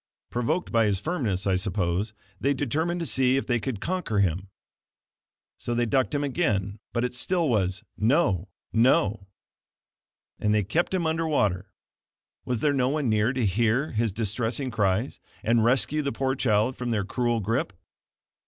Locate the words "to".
3.01-3.05, 13.31-13.45